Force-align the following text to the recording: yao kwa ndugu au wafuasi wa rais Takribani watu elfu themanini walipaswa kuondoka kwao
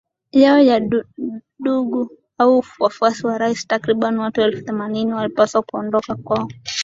yao 0.31 0.65
kwa 0.65 1.01
ndugu 1.59 2.09
au 2.37 2.63
wafuasi 2.79 3.27
wa 3.27 3.37
rais 3.37 3.67
Takribani 3.67 4.17
watu 4.19 4.41
elfu 4.41 4.65
themanini 4.65 5.13
walipaswa 5.13 5.61
kuondoka 5.61 6.15
kwao 6.15 6.49